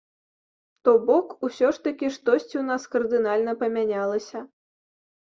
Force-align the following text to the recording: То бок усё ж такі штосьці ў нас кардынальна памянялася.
То 0.87 0.91
бок 1.09 1.27
усё 1.47 1.67
ж 1.77 1.83
такі 1.87 2.07
штосьці 2.15 2.49
ў 2.49 2.63
нас 2.69 2.87
кардынальна 2.95 3.53
памянялася. 3.61 4.39